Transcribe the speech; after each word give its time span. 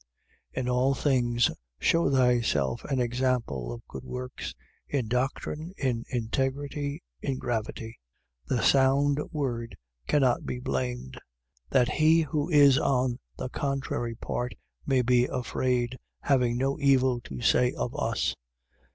2:7. 0.57 0.61
In 0.61 0.67
all 0.67 0.95
things 0.95 1.51
shew 1.79 2.09
thyself 2.09 2.83
an 2.85 2.99
example 2.99 3.71
of 3.71 3.85
good 3.87 4.03
works, 4.03 4.55
in 4.89 5.07
doctrine, 5.07 5.73
in 5.77 6.05
integrity, 6.09 7.03
in 7.21 7.37
gravity, 7.37 7.99
2:8. 8.49 8.57
The 8.57 8.63
sound 8.63 9.19
word 9.31 9.69
that 9.69 10.09
can 10.11 10.21
not 10.23 10.43
be 10.43 10.57
blamed: 10.57 11.21
that 11.69 11.87
he 11.87 12.21
who 12.21 12.49
is 12.49 12.79
on 12.79 13.19
the 13.37 13.49
contrary 13.49 14.15
part 14.15 14.55
may 14.87 15.03
be 15.03 15.25
afraid, 15.25 15.99
having 16.21 16.57
no 16.57 16.79
evil 16.79 17.21
to 17.25 17.39
say 17.39 17.71
of 17.73 17.93
us. 17.95 18.35